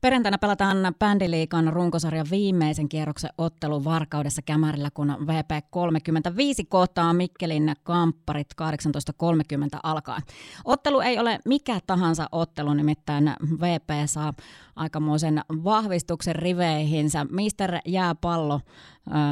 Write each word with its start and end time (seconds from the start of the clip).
Perjantaina 0.00 0.38
pelataan 0.38 0.94
Bändiliikan 0.98 1.72
runkosarjan 1.72 2.26
viimeisen 2.30 2.88
kierroksen 2.88 3.30
ottelu 3.38 3.84
Varkaudessa 3.84 4.42
Kämärillä, 4.42 4.90
kun 4.90 5.16
VP 5.26 5.66
35 5.70 6.64
kohtaa 6.64 7.12
Mikkelin 7.12 7.74
kampparit 7.82 8.46
18.30 8.62 9.80
alkaa. 9.82 10.18
Ottelu 10.64 11.00
ei 11.00 11.18
ole 11.18 11.38
mikä 11.44 11.80
tahansa 11.86 12.28
ottelu, 12.32 12.74
nimittäin 12.74 13.32
VP 13.60 13.90
saa 14.06 14.32
aikamoisen 14.76 15.40
vahvistuksen 15.64 16.34
riveihinsä. 16.34 17.26
Mister 17.30 17.78
Jääpallo 17.86 18.60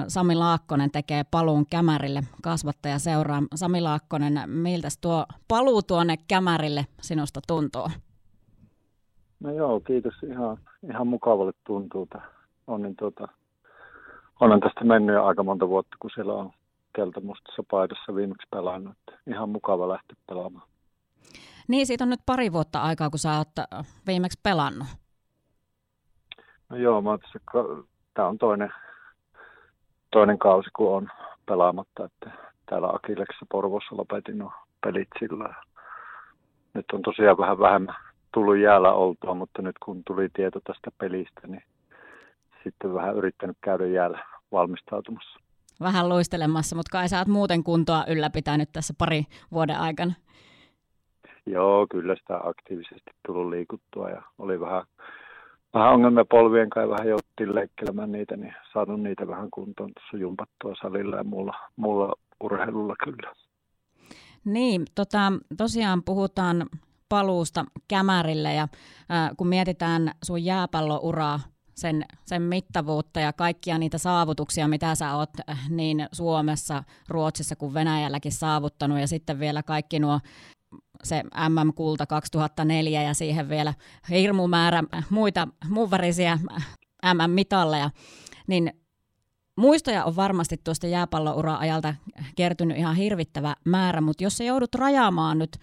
Sami 0.08 0.34
Laakkonen 0.34 0.90
tekee 0.90 1.24
paluun 1.24 1.66
Kämärille 1.66 2.22
kasvattaja 2.42 2.98
seuraa. 2.98 3.42
Sami 3.54 3.80
Laakkonen, 3.80 4.42
miltä 4.46 4.88
tuo 5.00 5.26
paluu 5.48 5.82
tuonne 5.82 6.16
Kämärille 6.16 6.86
sinusta 7.00 7.40
tuntuu? 7.46 7.88
No 9.40 9.50
joo, 9.50 9.80
kiitos. 9.80 10.14
Ihan, 10.22 10.58
ihan 10.90 11.06
mukavalle 11.06 11.52
tuntuu. 11.66 12.08
On, 12.66 12.82
niin 12.82 12.96
tuota, 12.96 13.28
olen 14.40 14.60
tästä 14.60 14.84
mennyt 14.84 15.14
jo 15.14 15.24
aika 15.24 15.42
monta 15.42 15.68
vuotta, 15.68 15.96
kun 16.00 16.10
siellä 16.14 16.34
on 16.34 16.52
keltamustassa 16.96 17.62
paidassa 17.70 18.14
viimeksi 18.14 18.48
pelannut. 18.50 18.96
Ihan 19.26 19.48
mukava 19.48 19.88
lähteä 19.88 20.16
pelaamaan. 20.26 20.68
Niin, 21.68 21.86
siitä 21.86 22.04
on 22.04 22.10
nyt 22.10 22.20
pari 22.26 22.52
vuotta 22.52 22.82
aikaa, 22.82 23.10
kun 23.10 23.18
sä 23.18 23.38
oot 23.38 23.58
äh, 23.58 23.86
viimeksi 24.06 24.40
pelannut. 24.42 24.88
No 26.68 26.76
joo, 26.76 27.02
mä 27.02 27.18
tässä, 27.18 27.38
tämä 28.14 28.28
on 28.28 28.38
toinen, 28.38 28.72
toinen 30.10 30.38
kausi, 30.38 30.70
kun 30.76 30.96
on 30.96 31.10
pelaamatta. 31.46 32.04
Että 32.04 32.30
täällä 32.66 32.88
Akileksessa 32.92 33.46
Porvossa 33.52 33.96
lopetin 33.96 34.38
no 34.38 34.52
pelit 34.84 35.08
sillä. 35.18 35.54
Nyt 36.74 36.86
on 36.92 37.02
tosiaan 37.02 37.38
vähän 37.38 37.58
vähemmän 37.58 37.94
tullut 38.34 38.58
jäällä 38.58 38.92
oltua, 38.92 39.34
mutta 39.34 39.62
nyt 39.62 39.78
kun 39.84 40.02
tuli 40.06 40.28
tieto 40.32 40.60
tästä 40.66 40.90
pelistä, 40.98 41.46
niin 41.46 41.62
sitten 42.64 42.94
vähän 42.94 43.16
yrittänyt 43.16 43.56
käydä 43.60 43.86
jäällä 43.86 44.24
valmistautumassa. 44.52 45.40
Vähän 45.80 46.08
luistelemassa, 46.08 46.76
mutta 46.76 46.90
kai 46.92 47.08
sä 47.08 47.18
oot 47.18 47.28
muuten 47.28 47.64
kuntoa 47.64 48.04
ylläpitänyt 48.08 48.68
tässä 48.72 48.94
pari 48.98 49.24
vuoden 49.52 49.78
aikana. 49.78 50.12
Joo, 51.46 51.86
kyllä 51.90 52.16
sitä 52.16 52.40
aktiivisesti 52.44 53.10
tullut 53.26 53.50
liikuttua 53.50 54.10
ja 54.10 54.22
oli 54.38 54.60
vähän, 54.60 54.84
vähän 55.74 55.92
ongelmia 55.92 56.24
polvien 56.24 56.70
kanssa 56.70 56.90
vähän 56.90 57.08
jouttiin 57.08 57.54
leikkelemään 57.54 58.12
niitä, 58.12 58.36
niin 58.36 58.54
saanut 58.72 59.02
niitä 59.02 59.28
vähän 59.28 59.50
kuntoon 59.50 59.90
tuossa 59.94 60.16
jumpattua 60.16 60.74
salilla 60.82 61.16
ja 61.16 61.24
muulla, 61.24 61.54
muulla 61.76 62.12
urheilulla 62.40 62.94
kyllä. 63.04 63.32
Niin, 64.44 64.84
tota, 64.94 65.32
tosiaan 65.56 66.02
puhutaan 66.02 66.66
paluusta 67.08 67.64
Kämärille 67.88 68.54
ja 68.54 68.62
äh, 68.62 69.30
kun 69.36 69.48
mietitään 69.48 70.10
sun 70.24 70.44
jääpallouraa, 70.44 71.40
sen, 71.74 72.04
sen 72.26 72.42
mittavuutta 72.42 73.20
ja 73.20 73.32
kaikkia 73.32 73.78
niitä 73.78 73.98
saavutuksia, 73.98 74.68
mitä 74.68 74.94
sä 74.94 75.14
oot 75.14 75.30
niin 75.68 76.08
Suomessa, 76.12 76.82
Ruotsissa 77.08 77.56
kuin 77.56 77.74
Venäjälläkin 77.74 78.32
saavuttanut 78.32 79.00
ja 79.00 79.08
sitten 79.08 79.40
vielä 79.40 79.62
kaikki 79.62 79.98
nuo 79.98 80.20
se 81.04 81.22
MM-kulta 81.48 82.06
2004 82.06 83.02
ja 83.02 83.14
siihen 83.14 83.48
vielä 83.48 83.74
hirmu 84.10 84.48
määrä 84.48 84.82
muita 85.10 85.48
muunvärisiä 85.68 86.38
MM-mitalleja, 87.14 87.90
niin 88.46 88.72
muistoja 89.56 90.04
on 90.04 90.16
varmasti 90.16 90.56
tuosta 90.64 90.86
jääpalloura-ajalta 90.86 91.94
kertynyt 92.36 92.76
ihan 92.76 92.96
hirvittävä 92.96 93.56
määrä, 93.64 94.00
mutta 94.00 94.24
jos 94.24 94.36
sä 94.36 94.44
joudut 94.44 94.74
rajaamaan 94.74 95.38
nyt 95.38 95.58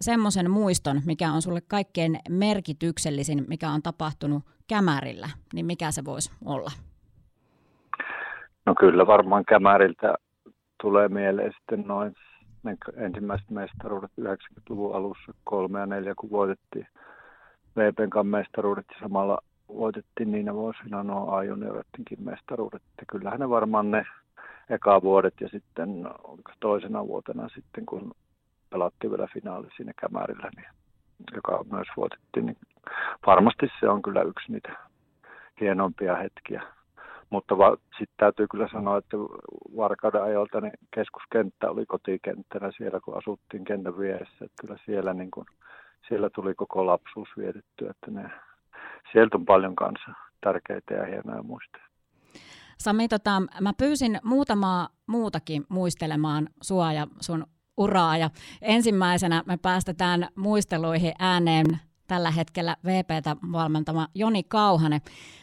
semmoisen 0.00 0.50
muiston, 0.50 1.00
mikä 1.06 1.32
on 1.32 1.42
sulle 1.42 1.60
kaikkein 1.60 2.18
merkityksellisin, 2.28 3.44
mikä 3.48 3.70
on 3.70 3.82
tapahtunut 3.82 4.42
Kämärillä, 4.68 5.28
niin 5.54 5.66
mikä 5.66 5.90
se 5.90 6.04
voisi 6.04 6.30
olla? 6.44 6.70
No 8.66 8.74
kyllä 8.74 9.06
varmaan 9.06 9.44
Kämäriltä 9.44 10.14
tulee 10.82 11.08
mieleen 11.08 11.52
sitten 11.58 11.84
noin 11.86 12.14
ensimmäiset 12.96 13.50
mestaruudet 13.50 14.10
90-luvun 14.20 14.96
alussa, 14.96 15.34
kolme 15.44 15.80
ja 15.80 15.86
neljä, 15.86 16.14
kun 16.14 16.30
voitettiin 16.30 16.86
VPn 17.76 18.26
mestaruudet 18.26 18.86
ja 18.90 18.96
samalla 19.00 19.38
voitettiin 19.68 20.32
niinä 20.32 20.54
vuosina 20.54 21.02
nuo 21.02 21.30
A-juniorittenkin 21.30 22.24
mestaruudet. 22.24 22.82
Että 22.82 23.04
kyllähän 23.08 23.40
ne 23.40 23.48
varmaan 23.48 23.90
ne 23.90 24.04
eka 24.70 25.02
vuodet 25.02 25.34
ja 25.40 25.48
sitten 25.48 26.08
toisena 26.60 27.06
vuotena 27.06 27.48
sitten, 27.48 27.86
kun 27.86 28.14
pelattiin 28.76 29.10
vielä 29.10 29.28
finaali 29.34 29.68
siinä 29.76 29.92
Kämärillä, 30.00 30.50
niin, 30.56 30.68
joka 31.34 31.64
myös 31.72 31.88
voitettiin, 31.96 32.46
niin 32.46 32.56
varmasti 33.26 33.66
se 33.80 33.88
on 33.88 34.02
kyllä 34.02 34.22
yksi 34.22 34.52
niitä 34.52 34.76
hienompia 35.60 36.16
hetkiä. 36.16 36.62
Mutta 37.30 37.58
va- 37.58 37.76
sitten 37.98 38.16
täytyy 38.16 38.46
kyllä 38.50 38.68
sanoa, 38.72 38.98
että 38.98 39.16
Varkauden 39.76 40.22
ajalta 40.22 40.60
niin 40.60 40.72
keskuskenttä 40.94 41.70
oli 41.70 41.86
kotikenttänä 41.86 42.70
siellä, 42.76 43.00
kun 43.00 43.18
asuttiin 43.18 43.64
kentän 43.64 43.98
vieressä. 43.98 44.44
Että 44.44 44.60
kyllä 44.60 44.76
siellä, 44.86 45.14
niin 45.14 45.30
kun, 45.30 45.46
siellä 46.08 46.30
tuli 46.30 46.54
koko 46.54 46.86
lapsuus 46.86 47.28
vietetty, 47.36 47.88
että 47.88 48.10
ne, 48.10 48.30
sieltä 49.12 49.36
on 49.36 49.44
paljon 49.44 49.76
kanssa 49.76 50.10
tärkeitä 50.40 50.94
ja 50.94 51.06
hienoja 51.06 51.42
muistoja. 51.42 51.84
Sami, 52.78 53.08
tota, 53.08 53.42
mä 53.60 53.72
pyysin 53.78 54.18
muutamaa 54.24 54.88
muutakin 55.06 55.64
muistelemaan 55.68 56.48
sua 56.62 56.92
ja 56.92 57.06
sun 57.20 57.46
uraa. 57.76 58.16
Ja 58.16 58.30
ensimmäisenä 58.62 59.42
me 59.46 59.56
päästetään 59.56 60.28
muisteluihin 60.36 61.12
ääneen 61.18 61.80
tällä 62.06 62.30
hetkellä 62.30 62.76
VPtä 62.84 63.36
valmentama 63.52 64.08
Joni 64.14 64.42
Kauhanen. 64.42 65.00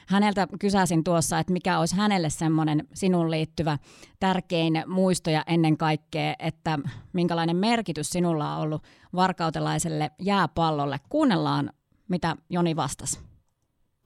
Häneltä 0.07 0.47
kysäsin 0.59 1.03
tuossa, 1.03 1.39
että 1.39 1.53
mikä 1.53 1.79
olisi 1.79 1.95
hänelle 1.95 2.29
semmoinen 2.29 2.88
sinun 2.93 3.31
liittyvä 3.31 3.77
tärkein 4.19 4.83
muisto 4.88 5.29
ja 5.29 5.43
ennen 5.47 5.77
kaikkea, 5.77 6.35
että 6.39 6.79
minkälainen 7.13 7.55
merkitys 7.55 8.09
sinulla 8.09 8.55
on 8.55 8.61
ollut 8.61 8.83
varkautelaiselle 9.16 10.11
jääpallolle. 10.19 10.99
Kuunnellaan, 11.09 11.69
mitä 12.07 12.35
Joni 12.49 12.75
vastasi. 12.75 13.32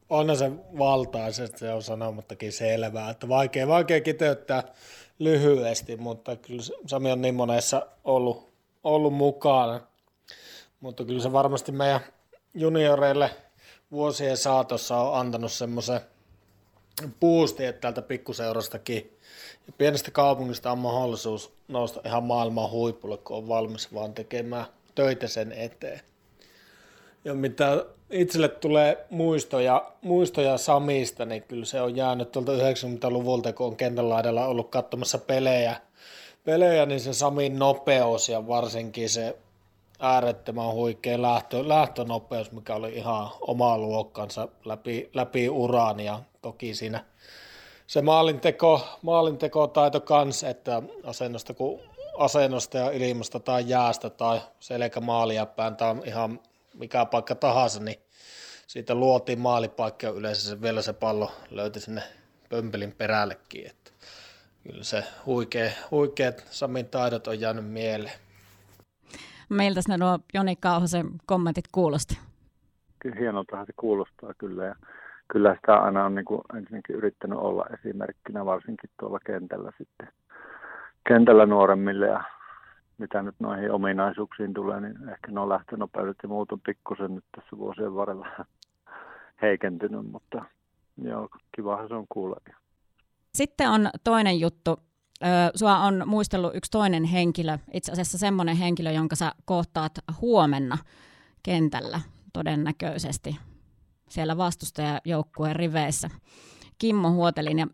On 0.10 0.38
se 0.38 0.52
valtaisesti, 0.78 1.58
se 1.58 1.74
on 1.74 1.84
sanomattakin 1.84 2.52
selvää, 2.52 3.10
että 3.10 3.30
vaikea, 3.30 3.68
vaikea 3.68 4.02
kiteyttää 4.02 4.64
lyhyesti, 5.20 5.98
mutta 5.98 6.36
kyllä 6.36 6.64
Sami 6.86 7.12
on 7.12 7.22
niin 7.22 7.36
monessa 7.36 7.88
ollut, 8.04 8.50
ollut 8.84 9.14
mukana. 9.14 9.80
Mutta 10.80 11.06
kyllä 11.06 11.22
se 11.22 11.32
varmasti 11.32 11.72
meidän 11.72 12.02
junioreille 12.54 13.30
vuosien 13.92 14.38
saatossa 14.38 14.98
on 14.98 15.20
antanut 15.20 15.52
semmoisen 15.52 16.02
boosti, 17.20 17.66
että 17.66 17.82
täältä 17.82 18.02
pikkuseurastakin 18.02 19.18
ja 19.68 19.74
pienestä 19.78 20.12
kaupungista 20.12 20.72
on 20.72 20.80
mahdollisuus 20.80 21.54
nousta 21.68 22.02
ihan 22.06 22.24
maailman 22.24 22.70
huipulle, 22.70 23.18
kun 23.18 23.38
on 23.38 23.48
valmis 23.48 23.94
vaan 23.94 24.14
tekemään 24.14 24.66
töitä 24.96 25.28
sen 25.28 25.52
eteen. 25.52 26.02
Ja 27.26 27.34
mitä 27.34 27.86
itselle 28.10 28.48
tulee 28.48 29.06
muistoja, 29.10 29.92
muistoja 30.02 30.58
Samista, 30.58 31.26
niin 31.26 31.44
kyllä 31.44 31.66
se 31.66 31.82
on 31.82 31.96
jäänyt 31.96 32.32
tuolta 32.32 32.52
90-luvulta, 32.52 33.54
kun 33.54 33.68
on 33.68 33.76
kentän 33.76 34.10
laidalla 34.10 34.46
ollut 34.46 34.70
katsomassa 34.70 35.18
pelejä, 35.18 35.76
pelejä, 36.44 36.86
niin 36.86 37.00
se 37.00 37.14
Samin 37.14 37.60
nopeus 37.60 38.30
ja 38.30 38.48
varsinkin 38.48 39.10
se 39.10 39.38
äärettömän 40.00 40.72
huikea 40.72 41.22
lähtö, 41.22 41.68
lähtönopeus, 41.68 42.52
mikä 42.52 42.76
oli 42.76 42.94
ihan 42.94 43.30
oma 43.42 43.78
luokkansa 43.78 44.48
läpi, 44.66 45.10
läpi 45.14 45.50
uraan. 45.50 46.00
Ja 46.00 46.20
toki 46.42 46.76
siinä 46.76 47.06
se 47.88 48.02
maalinteko, 48.02 48.82
maalinteko 49.02 49.68
taito 49.68 50.02
kans, 50.02 50.44
että 50.44 50.82
asennosta, 51.04 51.54
kun 51.54 51.80
asennosta 52.18 52.78
ja 52.78 52.92
ilmasta 52.92 53.40
tai 53.40 53.64
jäästä 53.68 54.10
tai 54.10 54.42
selkämaalia 54.60 55.46
päin, 55.46 55.76
tämä 55.76 55.92
on 55.92 56.02
ihan 56.06 56.40
mikä 56.78 57.06
paikka 57.06 57.36
tahansa, 57.36 57.84
niin 57.84 57.98
siitä 58.68 58.96
luotiin 58.96 59.40
maalipaikka 59.40 60.08
ja 60.08 60.14
yleensä 60.14 60.50
se, 60.50 60.62
vielä 60.62 60.82
se 60.82 60.94
pallo 60.94 61.32
löyti 61.52 61.80
sinne 61.80 62.02
pömpelin 62.50 62.92
perällekin. 62.92 63.68
Että 63.68 63.92
kyllä 64.64 64.84
se 64.84 65.04
huikea, 65.26 65.72
huikeat 65.92 66.44
Samin 66.50 66.86
taidot 66.86 67.28
on 67.28 67.40
jäänyt 67.40 67.66
mieleen. 67.66 68.16
Meiltä 69.50 69.82
ne 69.88 69.98
nuo 69.98 70.20
Joni 70.34 70.56
Kauhasen 70.56 71.08
kommentit 71.26 71.66
kuulosti. 71.72 72.20
Hienoltahan 73.20 73.66
se 73.66 73.74
kuulostaa 73.76 74.34
kyllä 74.38 74.66
ja 74.66 74.76
kyllä 75.32 75.56
sitä 75.56 75.76
aina 75.76 76.06
on 76.06 76.16
niin 76.16 76.26
kuin 76.26 76.42
ensinnäkin 76.58 76.96
yrittänyt 76.96 77.40
olla 77.40 77.66
esimerkkinä 77.74 78.46
varsinkin 78.46 78.90
tuolla 79.00 79.20
kentällä 79.26 79.72
sitten 79.78 80.08
kentällä 81.08 81.46
nuoremmille 81.46 82.08
ja 82.08 82.24
mitä 82.98 83.22
nyt 83.22 83.36
noihin 83.40 83.72
ominaisuuksiin 83.72 84.54
tulee, 84.54 84.82
niin 84.82 85.10
ehkä 85.10 85.32
nuo 85.32 85.50
lähtönopeudet 85.50 86.18
ja 86.24 86.30
muut 86.30 86.52
on 86.52 86.62
pikkusen 86.62 87.16
nyt 87.16 87.26
tässä 87.36 87.58
vuosien 87.58 87.96
varrella 87.96 88.28
heikentynyt, 89.42 90.12
mutta 90.12 90.46
joo, 91.02 91.30
kivahan 91.56 91.88
se 91.88 91.94
on 91.94 92.06
kuulla. 92.10 92.36
Sitten 93.34 93.70
on 93.70 93.90
toinen 94.04 94.40
juttu. 94.40 94.80
Sua 95.56 95.78
on 95.78 96.04
muistellut 96.06 96.56
yksi 96.56 96.72
toinen 96.72 97.04
henkilö, 97.04 97.58
itse 97.74 97.92
asiassa 97.92 98.18
semmoinen 98.18 98.56
henkilö, 98.56 98.92
jonka 98.92 99.16
sä 99.16 99.32
kohtaat 99.46 99.92
huomenna 100.22 100.78
kentällä 101.44 102.02
todennäköisesti. 102.34 103.38
siellä 104.10 104.38
vastustajajoukkueen 104.38 105.56
riveissä. 105.56 106.10
Kimmo 106.78 107.12
Huotelin. 107.12 107.60
Ja... 107.60 107.68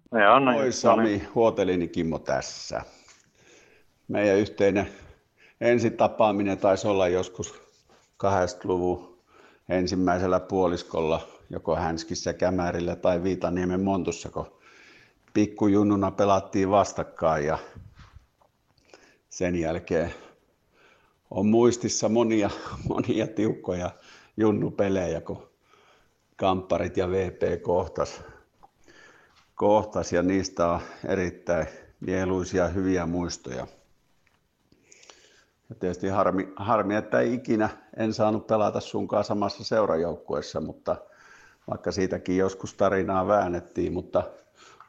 Oi 0.57 0.71
Sami, 0.71 1.27
Huotelin 1.35 1.89
Kimmo 1.89 2.19
tässä. 2.19 2.81
Meidän 4.07 4.37
yhteinen 4.37 4.87
ensitapaaminen 5.63 6.57
taisi 6.57 6.87
olla 6.87 7.07
joskus 7.07 7.53
80-luvun 8.23 9.17
ensimmäisellä 9.69 10.39
puoliskolla, 10.39 11.27
joko 11.49 11.75
Hänskissä, 11.75 12.33
Kämärillä 12.33 12.95
tai 12.95 13.23
Viitaniemen 13.23 13.81
Montussa, 13.81 14.29
kun 14.29 14.59
pikkujunnuna 15.33 16.11
pelattiin 16.11 16.69
vastakkain 16.69 17.45
ja 17.45 17.57
sen 19.29 19.55
jälkeen 19.55 20.13
on 21.31 21.45
muistissa 21.45 22.09
monia, 22.09 22.49
monia 22.89 23.27
tiukkoja 23.27 23.91
junnupelejä, 24.37 25.21
kun 25.21 25.49
kampparit 26.35 26.97
ja 26.97 27.11
VP 27.11 27.61
kohtas, 27.61 28.21
kohtas 29.55 30.13
ja 30.13 30.23
niistä 30.23 30.67
on 30.67 30.79
erittäin 31.05 31.67
mieluisia 31.99 32.67
hyviä 32.67 33.05
muistoja. 33.05 33.67
Ja 35.73 35.77
tietysti 35.79 36.07
harmi, 36.07 36.53
harmi, 36.55 36.95
että 36.95 37.19
ei 37.19 37.33
ikinä 37.33 37.69
en 37.97 38.13
saanut 38.13 38.47
pelata 38.47 38.79
sunkaan 38.79 39.23
samassa 39.23 39.63
seurajoukkueessa, 39.63 40.61
mutta 40.61 40.95
vaikka 41.69 41.91
siitäkin 41.91 42.37
joskus 42.37 42.73
tarinaa 42.73 43.27
väännettiin, 43.27 43.93
mutta 43.93 44.23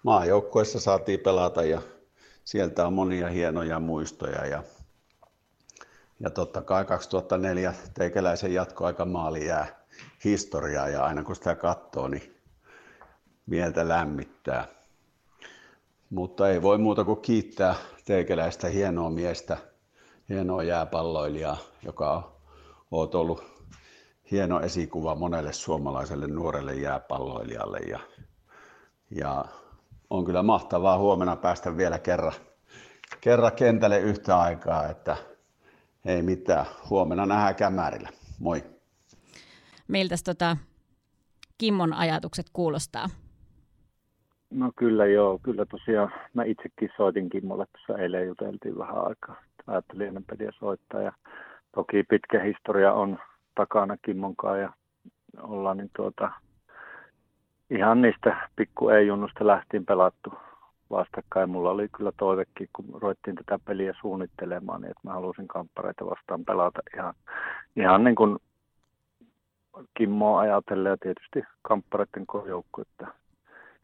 maajoukkueessa 0.02 0.80
saatiin 0.80 1.20
pelata 1.20 1.62
ja 1.62 1.82
sieltä 2.44 2.86
on 2.86 2.92
monia 2.92 3.28
hienoja 3.28 3.80
muistoja. 3.80 4.46
Ja, 4.46 4.62
ja 6.20 6.30
totta 6.30 6.62
kai 6.62 6.84
2004 6.84 7.74
teikäläisen 7.94 8.54
jatkoaika 8.54 9.04
maali 9.04 9.46
jää 9.46 9.66
historiaa 10.24 10.88
ja 10.88 11.04
aina 11.04 11.22
kun 11.22 11.36
sitä 11.36 11.54
katsoo, 11.54 12.08
niin 12.08 12.36
mieltä 13.46 13.88
lämmittää. 13.88 14.66
Mutta 16.10 16.48
ei 16.48 16.62
voi 16.62 16.78
muuta 16.78 17.04
kuin 17.04 17.20
kiittää 17.20 17.74
teikäläistä 18.04 18.68
hienoa 18.68 19.10
miestä– 19.10 19.56
hienoa 20.28 20.62
jääpalloilijaa, 20.62 21.56
joka 21.82 22.12
on, 22.12 22.22
oot 22.90 23.14
ollut 23.14 23.44
hieno 24.30 24.60
esikuva 24.60 25.14
monelle 25.14 25.52
suomalaiselle 25.52 26.26
nuorelle 26.26 26.74
jääpalloilijalle. 26.74 27.78
Ja, 27.78 28.00
ja 29.10 29.44
on 30.10 30.24
kyllä 30.24 30.42
mahtavaa 30.42 30.98
huomenna 30.98 31.36
päästä 31.36 31.76
vielä 31.76 31.98
kerran, 31.98 32.32
kerran 33.20 33.52
kentälle 33.52 33.98
yhtä 33.98 34.38
aikaa, 34.38 34.88
että 34.88 35.16
ei 36.04 36.22
mitään. 36.22 36.66
Huomenna 36.90 37.26
nähdään 37.26 37.54
Kämärillä. 37.54 38.08
Moi. 38.38 38.62
Miltä 39.88 40.14
tota 40.24 40.56
Kimmon 41.58 41.92
ajatukset 41.92 42.46
kuulostaa? 42.52 43.06
No 44.50 44.72
kyllä 44.76 45.06
joo, 45.06 45.38
kyllä 45.42 45.66
tosiaan 45.66 46.12
mä 46.34 46.44
itsekin 46.44 46.90
soitin 46.96 47.28
Kimmolle, 47.28 47.66
tuossa 47.66 48.02
eilen 48.02 48.26
juteltiin 48.26 48.78
vähän 48.78 49.06
aikaa 49.06 49.43
ajattelin 49.66 50.24
peliä 50.24 50.52
soittaa. 50.52 51.00
Ja 51.00 51.12
toki 51.74 52.02
pitkä 52.02 52.40
historia 52.40 52.92
on 52.92 53.18
takana 53.54 53.96
Kimmonkaan 53.96 54.60
ja 54.60 54.72
ollaan 55.42 55.76
niin 55.76 55.90
tuota, 55.96 56.30
ihan 57.70 58.02
niistä 58.02 58.48
pikku 58.56 58.88
ei-junnusta 58.88 59.46
lähtien 59.46 59.86
pelattu 59.86 60.32
vastakkain. 60.90 61.50
Mulla 61.50 61.70
oli 61.70 61.88
kyllä 61.88 62.12
toivekin, 62.16 62.68
kun 62.72 62.84
ruvettiin 62.92 63.36
tätä 63.36 63.58
peliä 63.64 63.94
suunnittelemaan, 64.00 64.80
niin 64.80 64.90
että 64.90 65.00
mä 65.04 65.12
halusin 65.12 65.48
kamppareita 65.48 66.06
vastaan 66.06 66.44
pelata 66.44 66.80
ihan, 66.96 67.14
ihan 67.76 68.04
niin 68.04 68.16
kuin 68.16 68.38
Kimmoa 69.94 70.40
ajatellen 70.40 70.90
ja 70.90 70.96
tietysti 70.96 71.44
kamppareiden 71.62 72.26
joukkuetta 72.46 73.06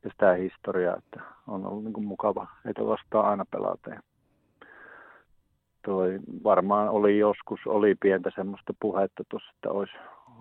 ja 0.05 0.11
sitä 0.11 0.32
historiaa, 0.32 0.97
että 0.97 1.21
on 1.47 1.67
ollut 1.67 1.85
niin 1.85 1.93
kuin 1.93 2.06
mukava 2.06 2.47
heitä 2.65 2.87
vastaan 2.87 3.27
aina 3.27 3.44
pelata. 3.50 3.91
Ja 3.91 4.00
toi 5.85 6.19
varmaan 6.44 6.88
oli 6.88 7.19
joskus, 7.19 7.61
oli 7.67 7.94
pientä 7.94 8.31
semmoista 8.35 8.75
puhetta 8.81 9.25
tuossa, 9.29 9.50
että 9.55 9.71
olisi, 9.71 9.93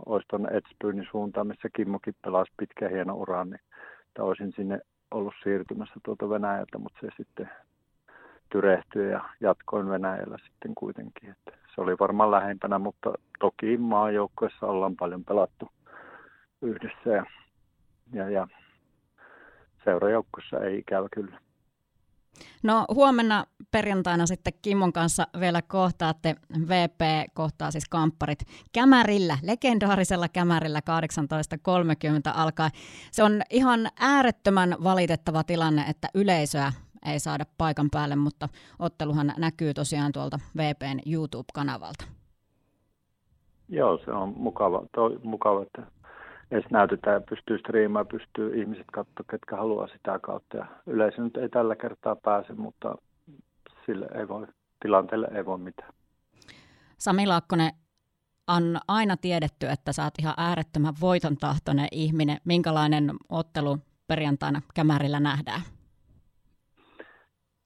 olisi 0.06 0.28
tuonne 0.28 0.50
Edspyynin 0.50 1.08
suuntaan, 1.12 1.48
missä 1.48 1.70
Kimmokin 1.76 2.16
pelasi 2.22 2.52
pitkä 2.58 2.90
hieno 2.90 3.16
uran, 3.16 3.50
niin 3.50 3.62
että 4.08 4.24
olisin 4.24 4.54
sinne 4.56 4.80
ollut 5.12 5.34
siirtymässä 5.44 5.96
tuota 6.06 6.30
Venäjältä, 6.30 6.78
mutta 6.78 7.00
se 7.02 7.08
sitten 7.18 7.50
tyrehtyi 8.50 9.12
ja 9.12 9.30
jatkoin 9.40 9.90
Venäjällä 9.90 10.38
sitten 10.38 10.76
kuitenkin. 10.76 11.30
Että 11.30 11.52
se 11.76 11.82
oli 11.82 11.96
varmaan 12.00 12.32
lähempänä, 12.32 12.80
mutta 12.80 13.14
toki 13.40 13.78
maajoukkueessa 13.78 14.68
ollaan 14.68 14.96
paljon 14.96 15.24
pelattu 15.24 15.72
yhdessä 16.62 17.10
ja, 17.10 17.26
ja, 18.14 18.30
ja 18.30 18.48
seurajoukkueessa 19.84 20.60
ei 20.60 20.78
ikävä 20.78 21.08
kyllä. 21.14 21.40
No 22.64 22.86
huomenna 22.94 23.46
perjantaina 23.72 24.26
sitten 24.26 24.54
Kimmon 24.62 24.94
kanssa 24.94 25.28
vielä 25.40 25.62
kohtaatte. 25.62 26.36
VP 26.68 27.32
kohtaa 27.34 27.72
siis 27.72 27.90
kampparit 27.90 28.40
Kämärillä, 28.72 29.38
legendaarisella 29.44 30.28
Kämärillä 30.30 30.80
18.30 30.80 32.34
alkaa. 32.36 32.70
Se 33.12 33.24
on 33.24 33.42
ihan 33.50 33.90
äärettömän 34.00 34.76
valitettava 34.84 35.44
tilanne, 35.44 35.86
että 35.90 36.08
yleisöä 36.16 36.74
ei 37.06 37.20
saada 37.20 37.46
paikan 37.58 37.90
päälle, 37.92 38.16
mutta 38.16 38.50
otteluhan 38.80 39.34
näkyy 39.38 39.74
tosiaan 39.74 40.12
tuolta 40.12 40.40
VPn 40.58 41.00
YouTube-kanavalta. 41.06 42.06
Joo, 43.70 44.00
se 44.06 44.12
on 44.12 44.34
mukava, 44.38 44.84
toi, 44.96 45.20
mukava 45.24 45.62
että 45.62 45.82
edes 46.52 46.66
näytetään 46.72 47.14
ja 47.14 47.22
pystyy 47.30 47.58
striimaamaan, 47.58 48.08
pystyy 48.08 48.60
ihmiset 48.62 48.86
katsoa, 48.94 49.26
ketkä 49.32 49.56
haluaa 49.56 49.88
sitä 49.88 50.20
kautta. 50.20 50.58
Ja 50.58 50.66
yleisö 50.86 51.22
nyt 51.22 51.38
ei 51.38 51.50
tällä 51.50 51.76
kertaa 51.76 52.16
pääse, 52.16 52.54
mutta 52.54 52.96
sille 53.86 54.08
ei 54.16 54.28
voi, 54.28 54.48
tilanteelle 54.82 55.28
ei 55.36 55.46
voi 55.46 55.58
mitään. 55.58 55.94
Sami 56.98 57.28
Laakkonen, 57.28 57.72
on 58.58 58.78
aina 58.88 59.18
tiedetty, 59.18 59.68
että 59.68 59.94
sä 59.94 60.04
oot 60.04 60.14
ihan 60.20 60.34
äärettömän 60.38 60.94
voiton 61.02 61.38
tahtoinen 61.38 61.88
ihminen. 61.92 62.38
Minkälainen 62.46 63.12
ottelu 63.30 63.78
perjantaina 64.08 64.62
Kämärillä 64.76 65.20
nähdään? 65.20 65.62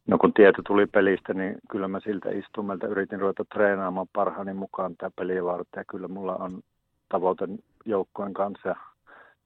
No 0.07 0.17
kun 0.17 0.33
tieto 0.33 0.61
tuli 0.67 0.85
pelistä, 0.85 1.33
niin 1.33 1.55
kyllä 1.71 1.87
mä 1.87 1.99
siltä 1.99 2.29
istumelta 2.29 2.87
yritin 2.87 3.19
ruveta 3.19 3.45
treenaamaan 3.53 4.07
parhaani 4.13 4.53
mukaan 4.53 4.95
tämä 4.97 5.11
peliä 5.15 5.43
varten. 5.43 5.81
Ja 5.81 5.85
kyllä 5.85 6.07
mulla 6.07 6.35
on 6.35 6.61
tavoite 7.13 7.47
joukkojen 7.85 8.33
kanssa 8.33 8.69
ja 8.69 8.75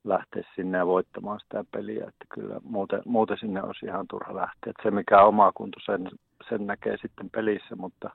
lähteä 0.03 0.43
sinne 0.55 0.77
ja 0.77 0.87
voittamaan 0.87 1.39
sitä 1.39 1.65
peliä. 1.71 2.05
Että 2.07 2.25
kyllä 2.29 2.59
muuten, 2.63 3.01
muuten 3.05 3.37
sinne 3.37 3.63
olisi 3.63 3.85
ihan 3.85 4.07
turha 4.07 4.35
lähteä. 4.35 4.69
Että 4.69 4.83
se 4.83 4.91
mikä 4.91 5.21
on 5.21 5.27
oma 5.27 5.51
kunto, 5.51 5.79
sen, 5.85 6.09
sen 6.49 6.67
näkee 6.67 6.97
sitten 7.01 7.29
pelissä, 7.29 7.75
mutta 7.75 8.09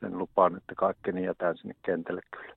sen 0.00 0.18
lupaan, 0.18 0.56
että 0.56 0.74
kaikkeni 0.76 1.24
jätän 1.24 1.56
sinne 1.56 1.74
kentälle 1.82 2.20
kyllä. 2.30 2.54